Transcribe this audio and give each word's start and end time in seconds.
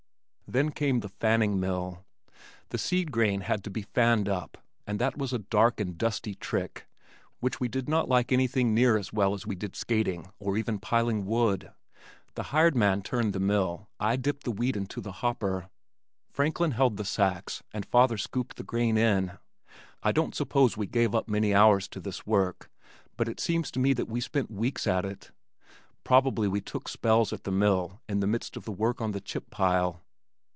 Then 0.59 0.71
came 0.71 0.99
the 0.99 1.07
fanning 1.07 1.61
mill. 1.61 2.03
The 2.71 2.77
seed 2.77 3.09
grain 3.09 3.39
had 3.39 3.63
to 3.63 3.69
be 3.69 3.83
fanned 3.83 4.27
up, 4.27 4.57
and 4.85 4.99
that 4.99 5.15
was 5.17 5.31
a 5.31 5.39
dark 5.39 5.79
and 5.79 5.97
dusty 5.97 6.35
"trick" 6.35 6.89
which 7.39 7.61
we 7.61 7.69
did 7.69 7.87
not 7.87 8.09
like 8.09 8.33
anything 8.33 8.73
near 8.73 8.97
as 8.97 9.13
well 9.13 9.33
as 9.33 9.47
we 9.47 9.55
did 9.55 9.77
skating 9.77 10.29
or 10.39 10.57
even 10.57 10.77
piling 10.77 11.25
wood. 11.25 11.71
The 12.35 12.43
hired 12.51 12.75
man 12.75 13.01
turned 13.01 13.31
the 13.31 13.39
mill, 13.39 13.87
I 13.97 14.17
dipped 14.17 14.43
the 14.43 14.51
wheat 14.51 14.75
into 14.75 14.99
the 14.99 15.13
hopper, 15.13 15.69
Franklin 16.29 16.71
held 16.71 16.99
sacks 17.07 17.63
and 17.71 17.85
father 17.85 18.17
scooped 18.17 18.57
the 18.57 18.63
grain 18.65 18.97
in. 18.97 19.37
I 20.03 20.11
don't 20.11 20.35
suppose 20.35 20.75
we 20.75 20.85
gave 20.85 21.15
up 21.15 21.29
many 21.29 21.55
hours 21.55 21.87
to 21.87 22.01
this 22.01 22.27
work, 22.27 22.69
but 23.15 23.29
it 23.29 23.39
seems 23.39 23.71
to 23.71 23.79
me 23.79 23.93
that 23.93 24.09
we 24.09 24.19
spent 24.19 24.51
weeks 24.51 24.85
at 24.85 25.05
it. 25.05 25.31
Probably 26.03 26.49
we 26.49 26.59
took 26.59 26.89
spells 26.89 27.31
at 27.31 27.45
the 27.45 27.51
mill 27.53 28.01
in 28.09 28.19
the 28.19 28.27
midst 28.27 28.57
of 28.57 28.65
the 28.65 28.73
work 28.73 28.99
on 28.99 29.13
the 29.13 29.21
chip 29.21 29.49
pile. 29.49 30.01